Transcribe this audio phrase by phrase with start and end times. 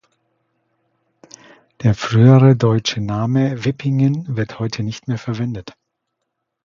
[1.83, 5.77] Der frühere deutsche Name "Wippingen" wird heute nicht mehr verwendet.